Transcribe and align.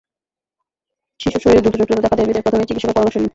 শিশুর 1.19 1.41
শরীরে 1.43 1.61
দ্রুত 1.63 1.75
জটিলতা 1.79 2.03
দেখা 2.03 2.17
দেয় 2.17 2.27
বিধায় 2.27 2.45
প্রথমেই 2.45 2.67
চিকিৎসকের 2.69 2.95
পরামর্শ 2.95 3.15
নিন। 3.17 3.29